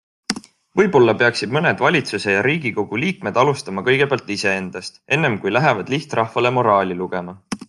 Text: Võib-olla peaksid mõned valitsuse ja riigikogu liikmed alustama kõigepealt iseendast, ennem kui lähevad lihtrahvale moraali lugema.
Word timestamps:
Võib-olla 0.79 1.13
peaksid 1.19 1.53
mõned 1.57 1.83
valitsuse 1.87 2.33
ja 2.35 2.41
riigikogu 2.49 3.01
liikmed 3.03 3.37
alustama 3.43 3.85
kõigepealt 3.91 4.33
iseendast, 4.39 5.01
ennem 5.19 5.41
kui 5.45 5.55
lähevad 5.59 5.97
lihtrahvale 5.97 6.57
moraali 6.61 7.03
lugema. 7.05 7.43